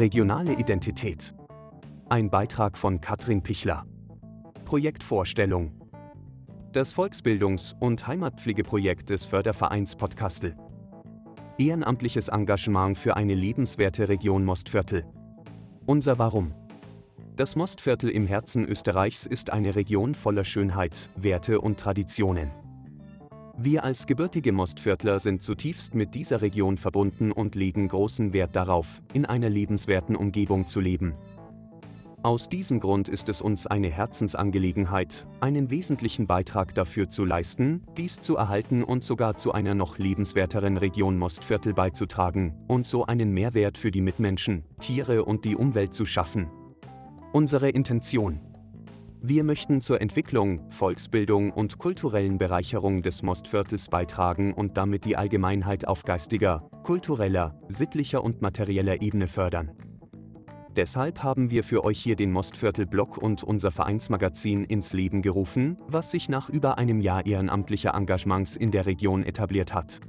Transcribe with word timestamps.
Regionale 0.00 0.54
Identität. 0.54 1.34
Ein 2.08 2.30
Beitrag 2.30 2.78
von 2.78 3.02
Katrin 3.02 3.42
Pichler. 3.42 3.84
Projektvorstellung. 4.64 5.72
Das 6.72 6.96
Volksbildungs- 6.96 7.74
und 7.78 8.06
Heimatpflegeprojekt 8.06 9.10
des 9.10 9.26
Fördervereins 9.26 9.96
Podcastel. 9.96 10.56
Ehrenamtliches 11.58 12.28
Engagement 12.28 12.96
für 12.96 13.14
eine 13.14 13.34
lebenswerte 13.34 14.08
Region 14.08 14.42
Mostviertel. 14.42 15.04
Unser 15.84 16.18
Warum. 16.18 16.54
Das 17.36 17.54
Mostviertel 17.54 18.08
im 18.08 18.26
Herzen 18.26 18.64
Österreichs 18.64 19.26
ist 19.26 19.50
eine 19.50 19.74
Region 19.74 20.14
voller 20.14 20.44
Schönheit, 20.44 21.10
Werte 21.14 21.60
und 21.60 21.78
Traditionen. 21.78 22.50
Wir 23.62 23.84
als 23.84 24.06
gebürtige 24.06 24.52
Mostviertler 24.52 25.18
sind 25.18 25.42
zutiefst 25.42 25.94
mit 25.94 26.14
dieser 26.14 26.40
Region 26.40 26.78
verbunden 26.78 27.30
und 27.30 27.54
legen 27.54 27.88
großen 27.88 28.32
Wert 28.32 28.56
darauf, 28.56 29.02
in 29.12 29.26
einer 29.26 29.50
lebenswerten 29.50 30.16
Umgebung 30.16 30.66
zu 30.66 30.80
leben. 30.80 31.12
Aus 32.22 32.48
diesem 32.48 32.80
Grund 32.80 33.10
ist 33.10 33.28
es 33.28 33.42
uns 33.42 33.66
eine 33.66 33.90
Herzensangelegenheit, 33.90 35.26
einen 35.40 35.68
wesentlichen 35.68 36.26
Beitrag 36.26 36.74
dafür 36.74 37.10
zu 37.10 37.26
leisten, 37.26 37.82
dies 37.98 38.18
zu 38.18 38.36
erhalten 38.36 38.82
und 38.82 39.04
sogar 39.04 39.36
zu 39.36 39.52
einer 39.52 39.74
noch 39.74 39.98
lebenswerteren 39.98 40.78
Region 40.78 41.18
Mostviertel 41.18 41.74
beizutragen 41.74 42.54
und 42.66 42.86
so 42.86 43.04
einen 43.04 43.30
Mehrwert 43.30 43.76
für 43.76 43.90
die 43.90 44.00
Mitmenschen, 44.00 44.64
Tiere 44.80 45.26
und 45.26 45.44
die 45.44 45.54
Umwelt 45.54 45.92
zu 45.92 46.06
schaffen. 46.06 46.50
Unsere 47.34 47.68
Intention 47.68 48.40
wir 49.22 49.44
möchten 49.44 49.82
zur 49.82 50.00
Entwicklung, 50.00 50.70
Volksbildung 50.70 51.50
und 51.50 51.76
kulturellen 51.78 52.38
Bereicherung 52.38 53.02
des 53.02 53.22
Mostviertels 53.22 53.88
beitragen 53.88 54.54
und 54.54 54.78
damit 54.78 55.04
die 55.04 55.16
Allgemeinheit 55.16 55.86
auf 55.86 56.04
geistiger, 56.04 56.70
kultureller, 56.84 57.60
sittlicher 57.68 58.24
und 58.24 58.40
materieller 58.40 59.02
Ebene 59.02 59.28
fördern. 59.28 59.72
Deshalb 60.74 61.22
haben 61.22 61.50
wir 61.50 61.64
für 61.64 61.84
euch 61.84 62.00
hier 62.00 62.16
den 62.16 62.32
Mostviertel-Blog 62.32 63.18
und 63.18 63.42
unser 63.42 63.70
Vereinsmagazin 63.70 64.64
ins 64.64 64.94
Leben 64.94 65.20
gerufen, 65.20 65.76
was 65.86 66.10
sich 66.12 66.28
nach 66.28 66.48
über 66.48 66.78
einem 66.78 67.00
Jahr 67.00 67.26
ehrenamtlicher 67.26 67.92
Engagements 67.94 68.56
in 68.56 68.70
der 68.70 68.86
Region 68.86 69.22
etabliert 69.24 69.74
hat. 69.74 70.00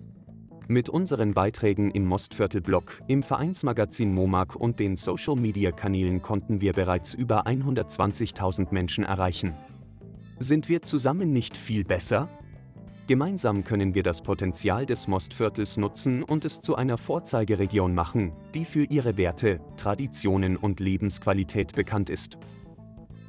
Mit 0.67 0.89
unseren 0.89 1.33
Beiträgen 1.33 1.91
im 1.91 2.05
Mostviertel-Blog, 2.05 3.01
im 3.07 3.23
Vereinsmagazin 3.23 4.13
MOMAG 4.13 4.55
und 4.55 4.79
den 4.79 4.95
Social-Media-Kanälen 4.95 6.21
konnten 6.21 6.61
wir 6.61 6.73
bereits 6.73 7.13
über 7.13 7.45
120.000 7.45 8.67
Menschen 8.71 9.03
erreichen. 9.03 9.53
Sind 10.39 10.69
wir 10.69 10.81
zusammen 10.81 11.33
nicht 11.33 11.57
viel 11.57 11.83
besser? 11.83 12.29
Gemeinsam 13.07 13.63
können 13.63 13.93
wir 13.93 14.03
das 14.03 14.21
Potenzial 14.21 14.85
des 14.85 15.07
Mostviertels 15.07 15.75
nutzen 15.75 16.23
und 16.23 16.45
es 16.45 16.61
zu 16.61 16.75
einer 16.75 16.97
Vorzeigeregion 16.97 17.93
machen, 17.93 18.31
die 18.53 18.63
für 18.63 18.85
ihre 18.85 19.17
Werte, 19.17 19.59
Traditionen 19.75 20.55
und 20.55 20.79
Lebensqualität 20.79 21.75
bekannt 21.75 22.09
ist. 22.09 22.37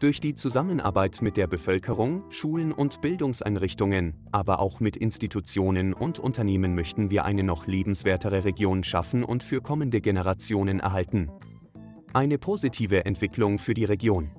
Durch 0.03 0.19
die 0.19 0.35
Zusammenarbeit 0.35 1.23
mit 1.23 1.37
der 1.37 1.47
Bevölkerung, 1.47 2.25
Schulen 2.29 2.73
und 2.73 3.01
Bildungseinrichtungen, 3.03 4.15
aber 4.33 4.59
auch 4.59 4.81
mit 4.81 4.97
Institutionen 4.97 5.95
und 5.95 6.19
Unternehmen 6.19 6.75
möchten 6.75 7.09
wir 7.09 7.25
eine 7.25 7.45
noch 7.45 7.69
lebenswertere 7.69 8.43
Region 8.43 8.83
schaffen 8.83 9.23
und 9.23 9.45
für 9.45 9.61
kommende 9.61 10.01
Generationen 10.01 10.81
erhalten. 10.81 11.31
Eine 12.13 12.39
positive 12.39 13.05
Entwicklung 13.05 13.61
für 13.61 13.75
die 13.75 13.85
Region. 13.85 14.33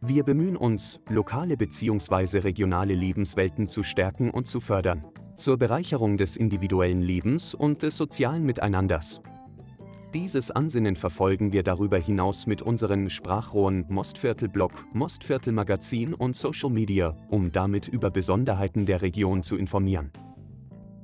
Wir 0.00 0.24
bemühen 0.24 0.56
uns, 0.56 1.00
lokale 1.08 1.56
bzw. 1.56 2.38
regionale 2.38 2.94
Lebenswelten 2.94 3.68
zu 3.68 3.84
stärken 3.84 4.28
und 4.28 4.48
zu 4.48 4.58
fördern, 4.58 5.04
zur 5.36 5.56
Bereicherung 5.56 6.16
des 6.16 6.36
individuellen 6.36 7.00
Lebens 7.00 7.54
und 7.54 7.84
des 7.84 7.96
sozialen 7.96 8.42
Miteinanders. 8.44 9.22
Dieses 10.12 10.50
Ansinnen 10.50 10.96
verfolgen 10.96 11.52
wir 11.52 11.62
darüber 11.62 11.96
hinaus 11.96 12.48
mit 12.48 12.62
unseren 12.62 13.10
Sprachrohren 13.10 13.84
Mostviertel-Blog, 13.88 14.72
Mostviertel-Magazin 14.92 16.14
und 16.14 16.34
Social 16.34 16.70
Media, 16.70 17.16
um 17.28 17.52
damit 17.52 17.86
über 17.86 18.10
Besonderheiten 18.10 18.86
der 18.86 19.02
Region 19.02 19.44
zu 19.44 19.56
informieren. 19.56 20.10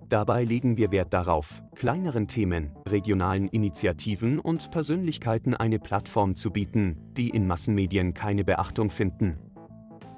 Dabei 0.08 0.42
legen 0.42 0.76
wir 0.76 0.90
Wert 0.90 1.12
darauf, 1.12 1.62
kleineren 1.76 2.26
Themen, 2.26 2.72
regionalen 2.84 3.46
Initiativen 3.48 4.40
und 4.40 4.72
Persönlichkeiten 4.72 5.54
eine 5.54 5.78
Plattform 5.78 6.34
zu 6.34 6.50
bieten, 6.50 6.96
die 7.16 7.30
in 7.30 7.46
Massenmedien 7.46 8.12
keine 8.12 8.44
Beachtung 8.44 8.90
finden. 8.90 9.38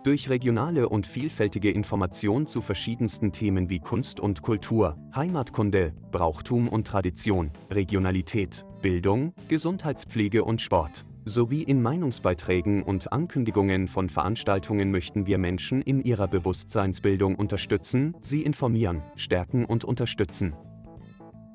Durch 0.05 0.31
regionale 0.31 0.89
und 0.89 1.09
vielfältige 1.09 1.73
Information 1.73 2.47
zu 2.47 2.63
verschiedensten 2.63 3.33
Themen 3.33 3.69
wie 3.69 3.81
Kunst 3.81 4.21
und 4.21 4.43
Kultur, 4.43 4.97
Heimatkunde, 5.15 5.93
Brauchtum 6.13 6.69
und 6.69 6.87
Tradition, 6.87 7.51
Regionalität, 7.71 8.65
Bildung, 8.81 9.35
Gesundheitspflege 9.49 10.45
und 10.45 10.63
Sport. 10.63 11.05
Sowie 11.25 11.63
in 11.63 11.83
Meinungsbeiträgen 11.83 12.85
und 12.85 13.13
Ankündigungen 13.13 13.89
von 13.89 14.09
Veranstaltungen 14.09 14.93
möchten 14.93 15.27
wir 15.27 15.37
Menschen 15.37 15.83
in 15.83 16.01
ihrer 16.01 16.29
Bewusstseinsbildung 16.29 17.35
unterstützen, 17.35 18.15
sie 18.23 18.43
informieren, 18.43 19.03
stärken 19.17 19.65
und 19.65 19.85
unterstützen. 19.85 20.55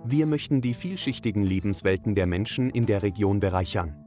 Wir 0.05 0.25
möchten 0.25 0.59
die 0.59 0.73
vielschichtigen 0.73 1.43
Lebenswelten 1.43 2.13
der 2.13 2.27
Menschen 2.27 2.69
in 2.69 2.85
der 2.85 3.03
Region 3.03 3.39
bereichern. 3.39 4.02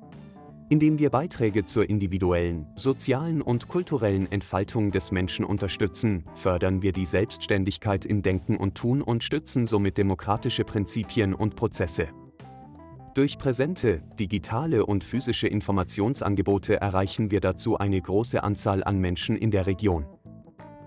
Indem 0.68 0.98
wir 0.98 1.10
Beiträge 1.10 1.64
zur 1.64 1.88
individuellen, 1.88 2.66
sozialen 2.74 3.40
und 3.40 3.68
kulturellen 3.68 4.30
Entfaltung 4.32 4.90
des 4.90 5.12
Menschen 5.12 5.44
unterstützen, 5.44 6.24
fördern 6.34 6.82
wir 6.82 6.90
die 6.90 7.06
Selbstständigkeit 7.06 8.04
im 8.04 8.20
Denken 8.20 8.56
und 8.56 8.74
Tun 8.74 9.00
und 9.00 9.22
stützen 9.22 9.68
somit 9.68 9.96
demokratische 9.96 10.64
Prinzipien 10.64 11.34
und 11.34 11.54
Prozesse. 11.54 12.08
Durch 13.14 13.38
präsente, 13.38 14.02
digitale 14.18 14.84
und 14.84 15.04
physische 15.04 15.46
Informationsangebote 15.46 16.80
erreichen 16.80 17.30
wir 17.30 17.40
dazu 17.40 17.78
eine 17.78 18.00
große 18.00 18.42
Anzahl 18.42 18.82
an 18.82 18.98
Menschen 18.98 19.36
in 19.36 19.52
der 19.52 19.66
Region. 19.66 20.04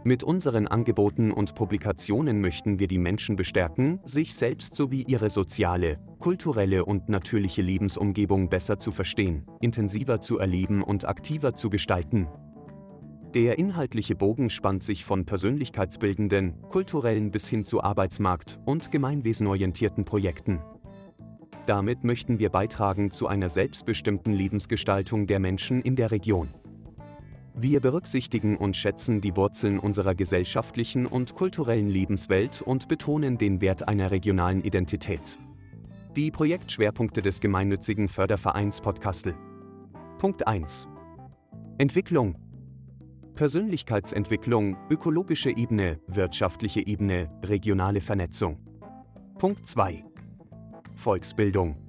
Mit 0.06 0.24
unseren 0.24 0.66
Angeboten 0.66 1.30
und 1.30 1.56
Publikationen 1.56 2.40
möchten 2.40 2.80
wir 2.80 2.88
die 2.88 2.98
Menschen 2.98 3.36
bestärken, 3.36 4.00
sich 4.06 4.34
selbst 4.34 4.74
sowie 4.74 5.04
ihre 5.06 5.30
soziale, 5.30 6.00
kulturelle 6.20 6.86
und 6.86 7.10
natürliche 7.10 7.62
Lebensumgebung 7.62 8.48
besser 8.48 8.80
zu 8.80 8.94
verstehen, 8.94 9.46
intensiver 9.60 10.22
zu 10.22 10.40
erleben 10.40 10.84
und 10.84 11.06
aktiver 11.06 11.54
zu 11.54 11.70
gestalten. 11.70 12.30
Der 13.34 13.60
inhaltliche 13.60 14.16
Bogen 14.16 14.50
spannt 14.50 14.84
sich 14.84 15.04
von 15.04 15.26
persönlichkeitsbildenden, 15.26 16.62
kulturellen 16.70 17.30
bis 17.30 17.50
hin 17.50 17.66
zu 17.66 17.84
Arbeitsmarkt- 17.84 18.58
und 18.66 18.92
gemeinwesenorientierten 18.92 20.06
Projekten. 20.06 20.62
Damit 21.66 22.06
möchten 22.06 22.40
wir 22.40 22.50
beitragen 22.50 23.12
zu 23.12 23.28
einer 23.28 23.50
selbstbestimmten 23.50 24.32
Lebensgestaltung 24.32 25.28
der 25.28 25.40
Menschen 25.40 25.82
in 25.82 25.98
der 25.98 26.10
Region. 26.10 26.48
Wir 27.62 27.82
berücksichtigen 27.82 28.56
und 28.56 28.78
schätzen 28.78 29.20
die 29.20 29.36
Wurzeln 29.36 29.80
unserer 29.80 30.16
gesellschaftlichen 30.16 31.06
und 31.06 31.36
kulturellen 31.36 31.90
Lebenswelt 31.90 32.62
und 32.62 32.88
betonen 32.88 33.38
den 33.38 33.60
Wert 33.60 33.86
einer 33.86 34.12
regionalen 34.12 34.62
Identität. 34.62 35.38
Die 36.16 36.32
Projektschwerpunkte 36.32 37.22
des 37.22 37.42
gemeinnützigen 37.42 38.08
Fördervereins 38.08 38.80
Podcastle. 38.80 39.36
Punkt 40.20 40.48
1. 40.48 40.88
Entwicklung. 41.80 42.38
Persönlichkeitsentwicklung, 43.36 44.78
ökologische 44.90 45.50
Ebene, 45.50 46.00
wirtschaftliche 46.08 46.88
Ebene, 46.88 47.30
regionale 47.44 48.00
Vernetzung. 48.00 48.58
Punkt 49.38 49.68
2. 49.68 50.06
Volksbildung. 50.96 51.89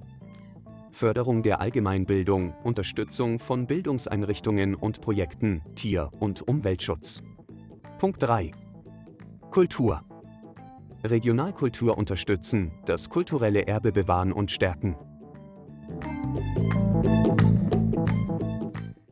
Förderung 0.91 1.41
der 1.43 1.61
Allgemeinbildung, 1.61 2.53
Unterstützung 2.63 3.39
von 3.39 3.65
Bildungseinrichtungen 3.65 4.75
und 4.75 5.01
Projekten, 5.01 5.61
Tier- 5.75 6.11
und 6.19 6.47
Umweltschutz. 6.47 7.23
Punkt 7.97 8.21
3. 8.21 8.51
Kultur. 9.49 10.01
Regionalkultur 11.03 11.97
unterstützen, 11.97 12.71
das 12.85 13.09
kulturelle 13.09 13.65
Erbe 13.67 13.91
bewahren 13.91 14.31
und 14.31 14.51
stärken. 14.51 14.95